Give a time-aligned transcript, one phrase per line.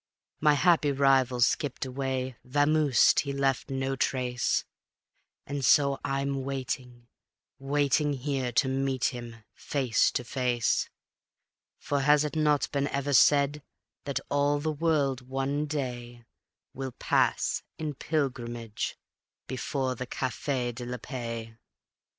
[0.39, 4.65] My happy rival skipped away, vamoosed, he left no trace;
[5.45, 7.07] And so I'm waiting,
[7.59, 10.89] waiting here to meet him face to face;
[11.77, 13.61] For has it not been ever said
[14.05, 16.25] that all the world one day
[16.73, 18.97] Will pass in pilgrimage
[19.45, 21.55] before the Cafe de la Paix?"